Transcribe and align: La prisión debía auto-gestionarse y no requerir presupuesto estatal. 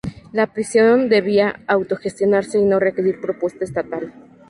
La 0.31 0.47
prisión 0.47 1.09
debía 1.09 1.59
auto-gestionarse 1.67 2.57
y 2.57 2.63
no 2.65 2.79
requerir 2.79 3.21
presupuesto 3.21 3.63
estatal. 3.65 4.11